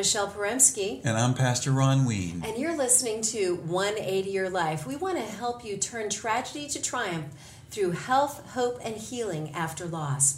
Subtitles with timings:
[0.00, 1.02] Mishael Porembski.
[1.04, 2.42] And I'm Pastor Ron Wean.
[2.46, 4.86] And you're listening to 180 Your Life.
[4.86, 7.26] We want to help you turn tragedy to triumph
[7.70, 10.36] through health, hope, and healing after loss.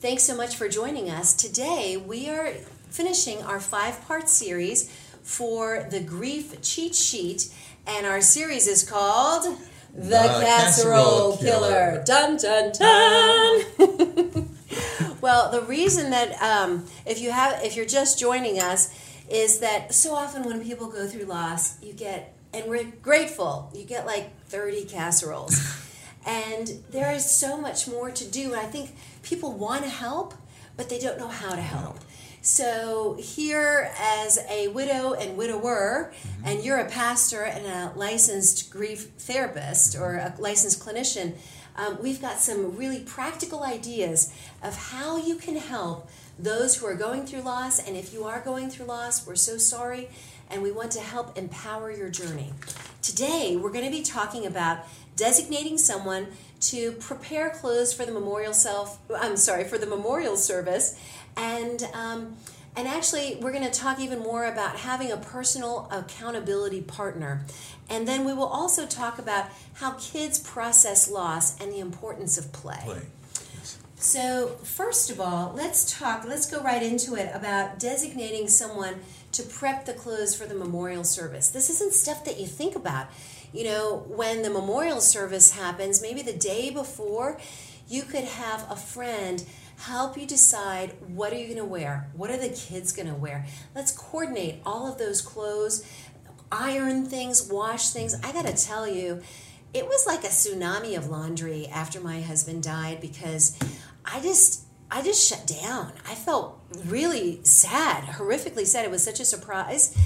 [0.00, 1.32] Thanks so much for joining us.
[1.32, 2.52] Today, we are
[2.90, 7.50] finishing our five part series for the Grief Cheat Sheet,
[7.86, 9.56] and our series is called
[9.94, 11.70] The, the Casserole, Casserole Killer.
[11.70, 12.04] Killer.
[12.04, 14.44] Dun dun dun!
[15.28, 18.94] well, the reason that um, if you have if you're just joining us
[19.28, 23.70] is that so often when people go through loss, you get and we're grateful.
[23.74, 25.60] You get like 30 casseroles.
[26.26, 28.54] and there is so much more to do.
[28.54, 30.32] And I think people want to help,
[30.78, 31.98] but they don't know how to help.
[32.40, 36.46] So, here as a widow and widower, mm-hmm.
[36.46, 41.34] and you're a pastor and a licensed grief therapist or a licensed clinician,
[41.78, 46.94] um, we've got some really practical ideas of how you can help those who are
[46.94, 47.78] going through loss.
[47.78, 50.08] And if you are going through loss, we're so sorry,
[50.50, 52.52] and we want to help empower your journey.
[53.00, 54.80] Today, we're going to be talking about
[55.16, 56.26] designating someone
[56.60, 58.98] to prepare clothes for the memorial self.
[59.16, 61.00] I'm sorry for the memorial service,
[61.36, 62.36] and um,
[62.78, 67.44] and actually, we're going to talk even more about having a personal accountability partner.
[67.90, 72.52] And then we will also talk about how kids process loss and the importance of
[72.52, 72.80] play.
[72.84, 73.02] play.
[73.96, 79.00] So, first of all, let's talk, let's go right into it about designating someone
[79.32, 81.48] to prep the clothes for the memorial service.
[81.48, 83.08] This isn't stuff that you think about.
[83.52, 87.40] You know, when the memorial service happens, maybe the day before,
[87.88, 89.44] you could have a friend
[89.88, 93.14] help you decide what are you going to wear what are the kids going to
[93.14, 95.90] wear let's coordinate all of those clothes
[96.52, 99.22] iron things wash things i got to tell you
[99.72, 103.58] it was like a tsunami of laundry after my husband died because
[104.04, 109.20] i just i just shut down i felt really sad horrifically sad it was such
[109.20, 109.96] a surprise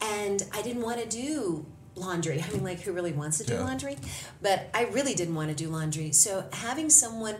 [0.00, 2.42] and i didn't want to do laundry.
[2.46, 3.64] I mean, like, who really wants to do yeah.
[3.64, 3.96] laundry?
[4.42, 6.12] But I really didn't want to do laundry.
[6.12, 7.36] So having someone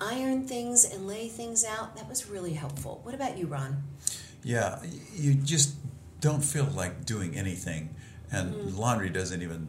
[0.00, 1.96] iron things and lay things out.
[1.96, 3.00] That was really helpful.
[3.02, 3.82] What about you, Ron?
[4.42, 4.78] Yeah,
[5.14, 5.74] you just
[6.20, 7.94] don't feel like doing anything,
[8.30, 8.78] and mm.
[8.78, 9.68] laundry doesn't even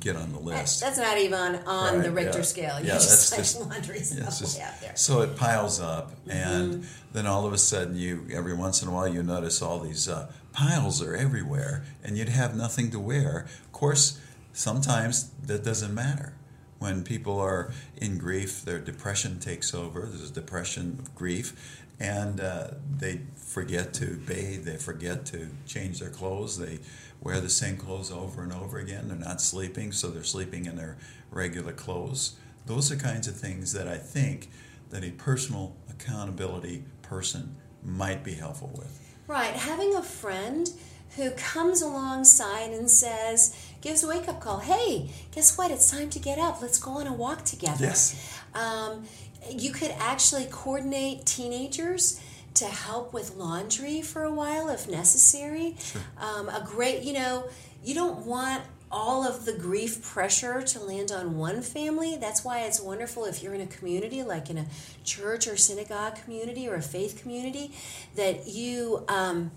[0.00, 0.80] get on the list.
[0.80, 2.44] That's not even on right, the Richter yeah.
[2.44, 2.80] scale.
[2.80, 4.96] You yeah, just that's just laundry's yeah, just, out there.
[4.96, 6.30] So it piles up, mm-hmm.
[6.30, 9.80] and then all of a sudden, you every once in a while you notice all
[9.80, 13.46] these uh, piles are everywhere, and you'd have nothing to wear.
[13.64, 14.20] Of course,
[14.52, 16.34] sometimes that doesn't matter
[16.78, 20.02] when people are in grief, their depression takes over.
[20.02, 24.64] There's a depression of grief, and uh, they forget to bathe.
[24.64, 26.58] They forget to change their clothes.
[26.58, 26.80] They
[27.20, 29.08] wear the same clothes over and over again.
[29.08, 30.96] They're not sleeping, so they're sleeping in their
[31.30, 32.36] regular clothes.
[32.66, 34.50] Those are kinds of things that I think
[34.90, 39.02] that a personal accountability person might be helpful with.
[39.26, 40.68] Right, having a friend
[41.16, 43.56] who comes alongside and says,
[43.86, 44.58] gives a wake up call.
[44.58, 45.70] Hey, guess what?
[45.70, 46.60] It's time to get up.
[46.60, 47.84] Let's go on a walk together.
[47.84, 48.40] Yes.
[48.52, 49.04] Um,
[49.48, 52.20] you could actually coordinate teenagers
[52.54, 55.76] to help with laundry for a while if necessary.
[55.78, 56.02] Sure.
[56.18, 57.44] Um, a great, you know,
[57.84, 62.16] you don't want all of the grief pressure to land on one family.
[62.16, 64.66] That's why it's wonderful if you're in a community, like in a
[65.04, 67.70] church or synagogue community or a faith community,
[68.16, 69.04] that you.
[69.06, 69.52] Um,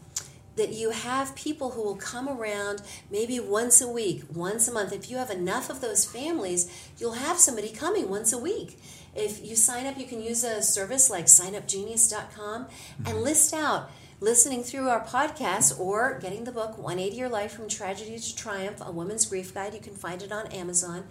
[0.59, 4.91] that you have people who will come around maybe once a week, once a month.
[4.91, 8.77] If you have enough of those families, you'll have somebody coming once a week.
[9.15, 12.67] If you sign up, you can use a service like signupgenius.com
[12.97, 13.17] and mm-hmm.
[13.17, 18.19] list out listening through our podcast or getting the book 180 Your Life from Tragedy
[18.19, 19.73] to Triumph, a woman's grief guide.
[19.73, 21.05] You can find it on Amazon.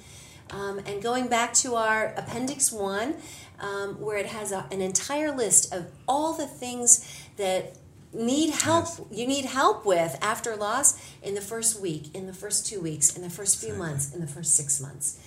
[0.50, 3.14] Um, and going back to our Appendix 1,
[3.60, 7.76] um, where it has a, an entire list of all the things that
[8.12, 9.00] need help yes.
[9.10, 13.14] you need help with after loss in the first week in the first two weeks
[13.14, 13.88] in the first few exactly.
[13.88, 15.18] months in the first six months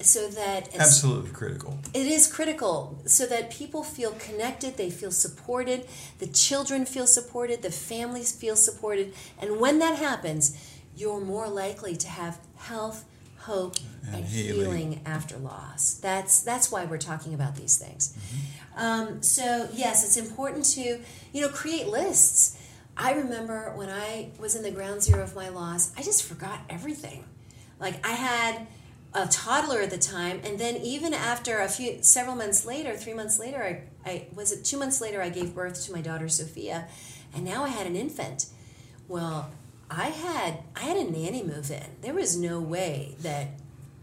[0.00, 5.86] so that absolutely critical it is critical so that people feel connected they feel supported
[6.18, 10.56] the children feel supported the families feel supported and when that happens
[10.94, 13.04] you're more likely to have health
[13.48, 14.58] hope and, and healing.
[14.58, 15.00] healing.
[15.04, 18.58] after loss that's that's why we're talking about these things mm-hmm.
[18.78, 21.00] Um, so yes, it's important to
[21.32, 22.56] you know create lists.
[22.96, 26.60] I remember when I was in the ground zero of my loss, I just forgot
[26.70, 27.24] everything.
[27.80, 28.66] Like I had
[29.14, 33.14] a toddler at the time, and then even after a few several months later, three
[33.14, 36.28] months later, I, I was it two months later I gave birth to my daughter
[36.28, 36.86] Sophia,
[37.34, 38.46] and now I had an infant.
[39.08, 39.50] Well,
[39.90, 41.84] I had I had a nanny move in.
[42.02, 43.48] There was no way that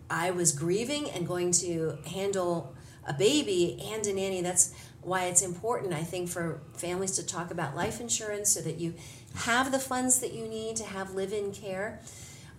[0.09, 2.75] I was grieving and going to handle
[3.07, 4.41] a baby and a nanny.
[4.41, 8.79] That's why it's important, I think, for families to talk about life insurance so that
[8.79, 8.95] you
[9.35, 12.01] have the funds that you need to have live in care.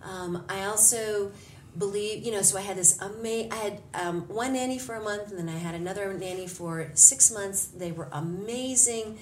[0.01, 1.31] Um, I also
[1.77, 5.01] believe, you know, so I had this amazing, I had um, one nanny for a
[5.01, 7.65] month and then I had another nanny for six months.
[7.65, 9.19] They were amazing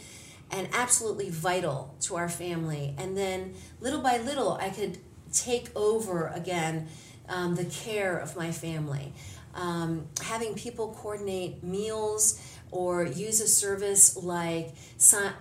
[0.51, 2.93] and absolutely vital to our family.
[2.97, 4.97] And then little by little, I could
[5.33, 6.87] take over again
[7.27, 9.13] um, the care of my family.
[9.53, 14.73] Um, having people coordinate meals or use a service like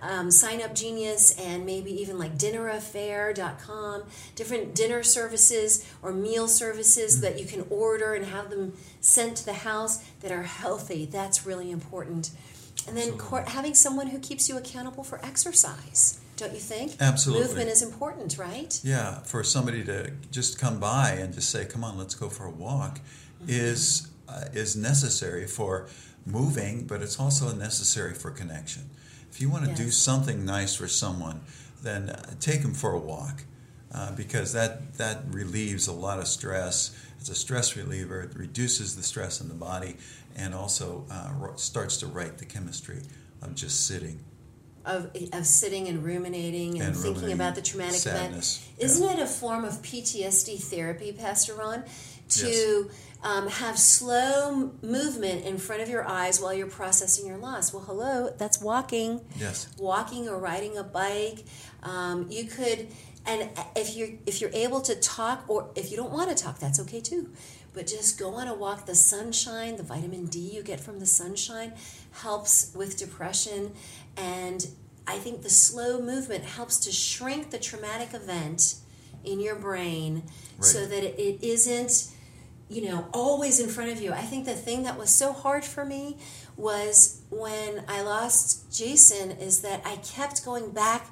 [0.01, 4.03] um, Sign Up Genius and maybe even like dinneraffair.com,
[4.35, 7.21] different dinner services or meal services mm-hmm.
[7.23, 11.05] that you can order and have them sent to the house that are healthy.
[11.05, 12.31] That's really important.
[12.87, 13.17] And then
[13.47, 16.95] having someone who keeps you accountable for exercise don't you think?
[16.99, 17.47] Absolutely.
[17.47, 18.79] Movement is important, right?
[18.83, 22.45] Yeah, for somebody to just come by and just say, "Come on, let's go for
[22.45, 23.45] a walk," mm-hmm.
[23.47, 25.87] is uh, is necessary for
[26.25, 28.89] moving, but it's also necessary for connection.
[29.31, 29.79] If you want to yes.
[29.79, 31.41] do something nice for someone,
[31.81, 33.43] then uh, take them for a walk
[33.93, 36.97] uh, because that, that relieves a lot of stress.
[37.19, 39.97] It's a stress reliever, it reduces the stress in the body
[40.35, 43.01] and also uh, starts to right the chemistry
[43.41, 44.19] of just sitting.
[44.85, 48.91] Of, of sitting and ruminating and, and thinking ruminating, about the traumatic sadness, event.
[48.91, 49.13] Isn't yeah.
[49.13, 51.83] it a form of PTSD therapy, Pastor Ron?
[52.27, 52.91] To yes
[53.25, 57.73] um, have slow movement in front of your eyes while you're processing your loss.
[57.73, 59.21] Well, hello, that's walking.
[59.35, 59.67] Yes.
[59.79, 61.43] Walking or riding a bike.
[61.81, 62.87] Um, you could,
[63.27, 66.59] and if you're if you're able to talk, or if you don't want to talk,
[66.59, 67.29] that's okay too.
[67.73, 68.85] But just go on a walk.
[68.85, 71.73] The sunshine, the vitamin D you get from the sunshine,
[72.11, 73.73] helps with depression,
[74.15, 74.67] and
[75.07, 78.75] I think the slow movement helps to shrink the traumatic event
[79.23, 80.23] in your brain
[80.57, 80.63] right.
[80.63, 82.11] so that it, it isn't
[82.69, 84.11] you know, always in front of you.
[84.11, 86.17] I think the thing that was so hard for me
[86.57, 91.07] was when I lost Jason is that I kept going back,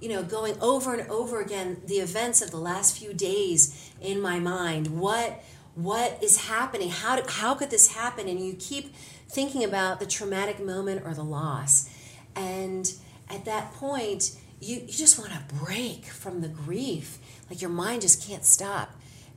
[0.00, 4.20] you know, going over and over again the events of the last few days in
[4.20, 4.98] my mind.
[4.98, 5.42] What
[5.74, 6.90] what is happening?
[6.90, 8.28] How how could this happen?
[8.28, 8.94] And you keep
[9.28, 11.88] thinking about the traumatic moment or the loss.
[12.34, 12.92] And
[13.28, 17.18] at that point, you, you just want to break from the grief.
[17.48, 18.90] Like your mind just can't stop.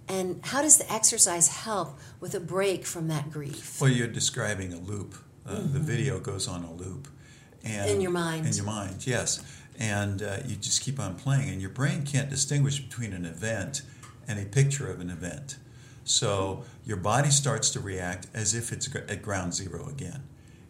[0.08, 3.80] And how does the exercise help with a break from that grief?
[3.80, 5.16] Well, you're describing a loop.
[5.46, 5.74] Uh, mm-hmm.
[5.74, 7.08] The video goes on a loop.
[7.64, 8.46] And in your mind.
[8.46, 9.42] In your mind, yes.
[9.80, 13.82] And uh, you just keep on playing, and your brain can't distinguish between an event
[14.28, 15.58] and a picture of an event.
[16.06, 20.24] So your body starts to react as if it's at ground zero again.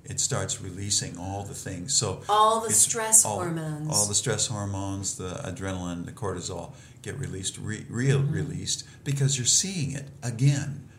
[0.05, 1.93] It starts releasing all the things.
[1.93, 7.17] So all the stress all, hormones, all the stress hormones, the adrenaline, the cortisol get
[7.17, 8.33] released, re, real mm-hmm.
[8.33, 10.89] released because you're seeing it again,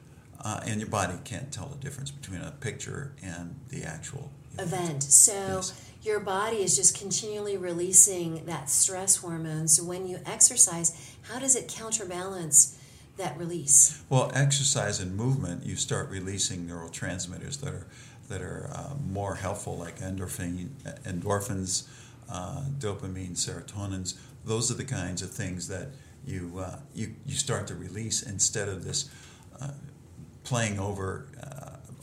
[0.42, 4.72] uh, and your body can't tell the difference between a picture and the actual event.
[4.72, 5.02] event.
[5.02, 5.32] So.
[5.32, 5.90] Yes.
[6.04, 9.68] Your body is just continually releasing that stress hormone.
[9.68, 12.78] So when you exercise, how does it counterbalance
[13.16, 14.02] that release?
[14.08, 17.86] Well, exercise and movement, you start releasing neurotransmitters that are
[18.28, 20.68] that are uh, more helpful, like endorphin,
[21.04, 21.86] endorphins,
[22.30, 24.14] uh, dopamine, serotonins
[24.44, 25.88] those are the kinds of things that
[26.26, 29.10] you uh, you you start to release instead of this
[29.60, 29.70] uh,
[30.44, 31.26] playing over.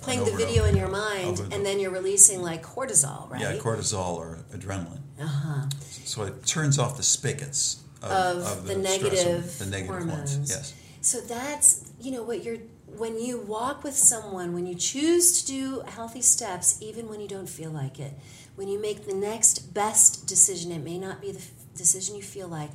[0.02, 3.42] Playing the video in your mind, and then you're releasing like cortisol, right?
[3.42, 5.02] Yeah, cortisol or adrenaline.
[5.20, 5.70] Uh huh.
[5.80, 10.38] So it turns off the spigots of, of, of the, the, negative, the negative hormones.
[10.38, 10.50] Ones.
[10.50, 10.74] Yes.
[11.02, 12.58] So that's you know what you're
[12.98, 17.28] when you walk with someone, when you choose to do healthy steps, even when you
[17.28, 18.14] don't feel like it,
[18.56, 21.42] when you make the next best decision, it may not be the
[21.76, 22.70] decision you feel like,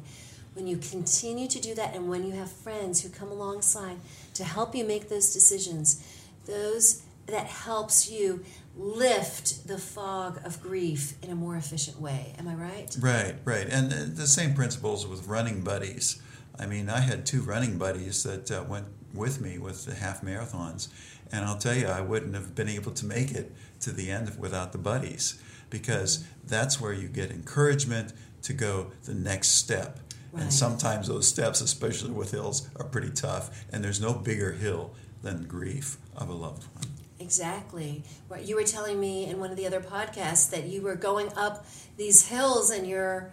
[0.55, 3.99] when you continue to do that and when you have friends who come alongside
[4.35, 6.03] to help you make those decisions,
[6.47, 8.45] those that helps you
[8.77, 12.35] lift the fog of grief in a more efficient way.
[12.39, 12.97] Am I right?
[13.01, 13.67] Right, right.
[13.69, 16.21] And the same principles with running buddies.
[16.59, 20.23] I mean, I had two running buddies that uh, went with me with the half
[20.23, 20.89] marathons,
[21.33, 24.39] and I'll tell you, I wouldn't have been able to make it to the end
[24.39, 28.13] without the buddies because that's where you get encouragement,
[28.47, 29.99] to go the next step.
[30.33, 30.43] Right.
[30.43, 33.65] And sometimes those steps, especially with hills, are pretty tough.
[33.73, 36.85] And there's no bigger hill than grief of a loved one.
[37.27, 38.05] Exactly.
[38.29, 41.29] What you were telling me in one of the other podcasts that you were going
[41.37, 41.67] up
[41.97, 43.33] these hills and you're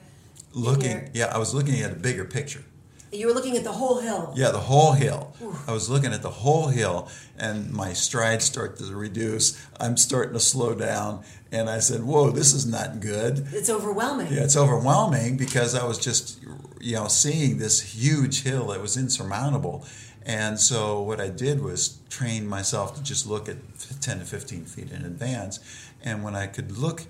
[0.51, 1.11] looking.
[1.13, 2.63] Yeah, I was looking at a bigger picture.
[3.11, 4.33] You were looking at the whole hill.
[4.35, 5.35] Yeah, the whole hill.
[5.67, 7.07] I was looking at the whole hill,
[7.37, 9.63] and my strides start to reduce.
[9.79, 14.33] I'm starting to slow down, and I said, "Whoa, this is not good." It's overwhelming.
[14.33, 16.39] Yeah, it's overwhelming because I was just,
[16.81, 19.85] you know, seeing this huge hill that was insurmountable,
[20.25, 23.57] And so what I did was train myself to just look at
[23.99, 25.59] 10 to 15 feet in advance.
[26.03, 27.03] And when I could look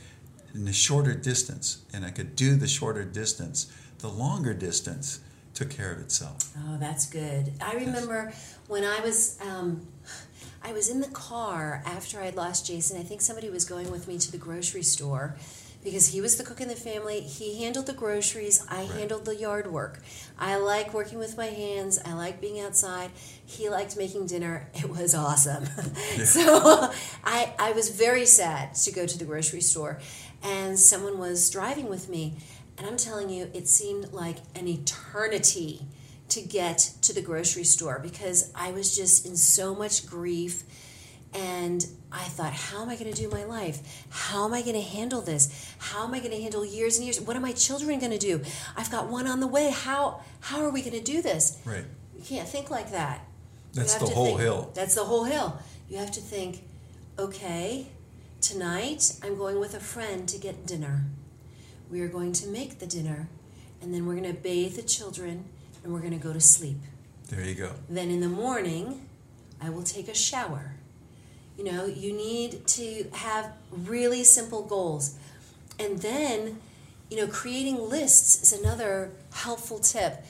[0.54, 5.20] in the shorter distance and I could do the shorter distance, the longer distance
[5.54, 6.38] took care of itself.
[6.58, 7.54] Oh, that's good.
[7.62, 8.58] I remember yes.
[8.68, 9.88] when I was um,
[10.64, 13.00] I was in the car after I'd lost Jason.
[13.00, 15.36] I think somebody was going with me to the grocery store
[15.84, 17.22] because he was the cook in the family.
[17.22, 18.92] He handled the groceries, I right.
[18.92, 20.00] handled the yard work.
[20.40, 23.12] I like working with my hands, I like being outside.
[23.46, 24.70] He liked making dinner.
[24.76, 25.66] It was awesome.
[26.18, 26.24] Yeah.
[26.26, 26.92] so
[27.24, 30.00] I, I was very sad to go to the grocery store,
[30.42, 32.36] and someone was driving with me.
[32.78, 35.86] And I'm telling you, it seemed like an eternity
[36.30, 40.64] to get to the grocery store because I was just in so much grief
[41.34, 44.06] and I thought, how am I going to do my life?
[44.10, 45.76] How am I going to handle this?
[45.80, 47.20] How am I going to handle years and years?
[47.20, 48.42] What are my children going to do?
[48.78, 49.72] I've got one on the way.
[49.72, 51.60] How how are we going to do this?
[51.66, 51.86] Right.
[52.16, 53.26] You can't think like that.
[53.74, 54.72] That's the whole think, hill.
[54.76, 55.58] That's the whole hill.
[55.90, 56.64] You have to think,
[57.18, 57.88] okay,
[58.40, 61.06] tonight I'm going with a friend to get dinner.
[61.90, 63.30] We are going to make the dinner,
[63.82, 65.46] and then we're going to bathe the children,
[65.84, 66.78] and we're going to go to sleep.
[67.30, 67.72] There you go.
[67.90, 69.08] Then in the morning,
[69.60, 70.76] I will take a shower
[71.58, 75.18] you know, you need to have really simple goals.
[75.80, 76.60] And then,
[77.10, 80.24] you know, creating lists is another helpful tip.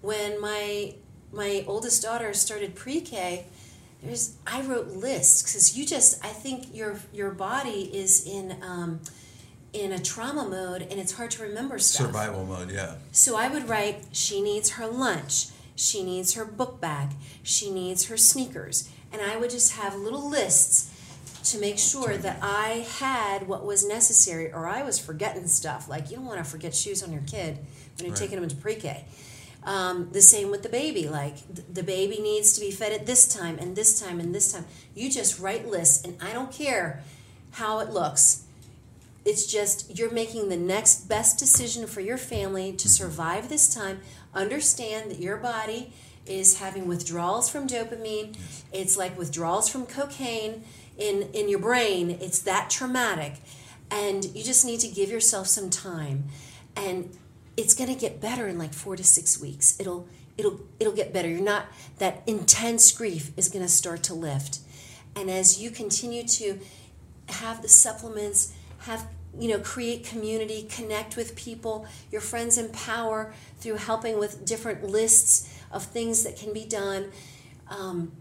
[0.00, 0.94] When my
[1.32, 3.44] my oldest daughter started pre-K,
[4.02, 9.00] there's I wrote lists because you just I think your your body is in um,
[9.72, 12.06] in a trauma mode and it's hard to remember stuff.
[12.06, 12.94] Survival mode, yeah.
[13.12, 17.10] So I would write she needs her lunch, she needs her book bag,
[17.42, 20.94] she needs her sneakers, and I would just have little lists
[21.52, 25.88] to make sure that I had what was necessary, or I was forgetting stuff.
[25.88, 27.58] Like you don't want to forget shoes on your kid
[27.96, 28.18] when you're right.
[28.18, 29.04] taking them into pre-K.
[29.64, 31.08] Um, the same with the baby.
[31.08, 31.36] Like
[31.72, 34.66] the baby needs to be fed at this time and this time and this time.
[34.94, 37.02] You just write lists, and I don't care
[37.52, 38.44] how it looks.
[39.24, 44.00] It's just you're making the next best decision for your family to survive this time.
[44.34, 45.92] Understand that your body
[46.28, 48.36] is having withdrawals from dopamine.
[48.72, 50.64] It's like withdrawals from cocaine
[50.98, 52.10] in in your brain.
[52.20, 53.34] It's that traumatic,
[53.90, 56.24] and you just need to give yourself some time,
[56.76, 57.16] and
[57.56, 59.78] it's going to get better in like four to six weeks.
[59.80, 60.06] It'll
[60.36, 61.28] it'll it'll get better.
[61.28, 61.66] You're not
[61.98, 64.60] that intense grief is going to start to lift,
[65.16, 66.60] and as you continue to
[67.28, 69.06] have the supplements, have
[69.38, 75.57] you know create community connect with people your friends empower through helping with different lists
[75.70, 77.10] of things that can be done
[77.70, 78.12] um,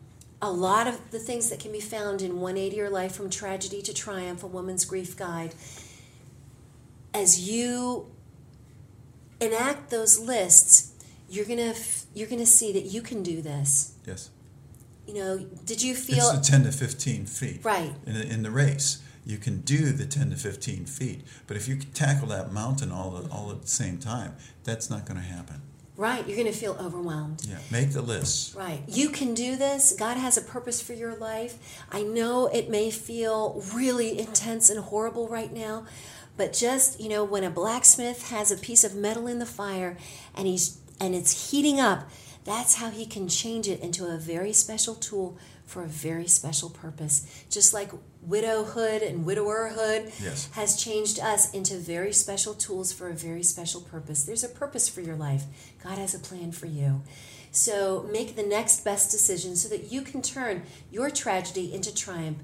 [0.41, 3.81] a lot of the things that can be found in 180 Your Life from Tragedy
[3.81, 5.55] to Triumph, a woman's grief guide.
[7.13, 8.07] As you
[9.41, 10.93] enact those lists,
[11.29, 11.73] you're gonna
[12.13, 13.93] you're gonna see that you can do this.
[14.05, 14.29] Yes.
[15.07, 18.51] You know, did you feel it's the 10 to 15 feet right in, in the
[18.51, 19.01] race?
[19.25, 23.27] You can do the 10 to 15 feet, but if you tackle that mountain all
[23.31, 25.61] all at the same time, that's not going to happen.
[25.97, 27.43] Right, you're going to feel overwhelmed.
[27.49, 28.55] Yeah, make the list.
[28.55, 28.83] Right.
[28.87, 29.93] You can do this.
[29.97, 31.57] God has a purpose for your life.
[31.91, 35.87] I know it may feel really intense and horrible right now,
[36.37, 39.97] but just, you know, when a blacksmith has a piece of metal in the fire
[40.35, 42.07] and he's and it's heating up,
[42.47, 46.69] that's how he can change it into a very special tool for a very special
[46.69, 47.27] purpose.
[47.49, 50.49] Just like widowhood and widowerhood yes.
[50.53, 54.23] has changed us into very special tools for a very special purpose.
[54.23, 55.43] There's a purpose for your life.
[55.83, 57.01] God has a plan for you.
[57.51, 62.37] So make the next best decision so that you can turn your tragedy into triumph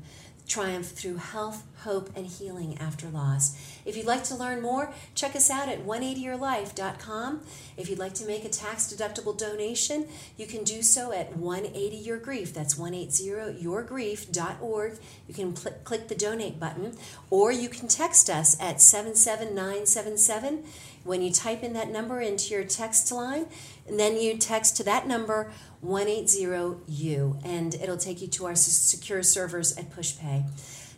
[0.48, 3.58] triumph through health, hope, and healing after loss.
[3.86, 7.42] If you'd like to learn more, check us out at 180yourlife.com.
[7.78, 11.98] If you'd like to make a tax deductible donation, you can do so at 180
[11.98, 12.54] Your Grief.
[12.54, 15.00] That's 180yourgrief.org.
[15.28, 16.96] You can pl- click the donate button,
[17.30, 20.64] or you can text us at 77977.
[21.04, 23.48] When you type in that number into your text line,
[23.88, 25.52] and then you text to that number
[25.86, 30.46] 180U, and it'll take you to our secure servers at PushPay.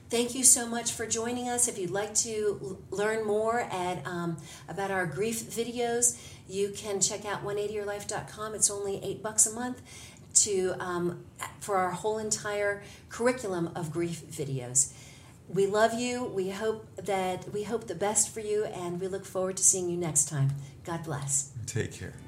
[0.10, 1.68] Thank you so much for joining us.
[1.68, 4.38] If you'd like to learn more at, um,
[4.70, 8.54] about our grief videos, you can check out 180yourlife.com.
[8.54, 9.82] It's only eight bucks a month
[10.36, 11.24] to um,
[11.60, 14.94] for our whole entire curriculum of grief videos.
[15.50, 16.26] We love you.
[16.26, 19.90] We hope that we hope the best for you, and we look forward to seeing
[19.90, 20.54] you next time.
[20.84, 21.52] God bless.
[21.68, 22.25] Take care.